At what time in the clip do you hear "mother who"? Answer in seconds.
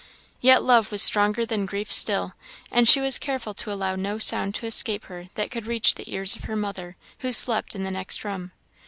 6.55-7.31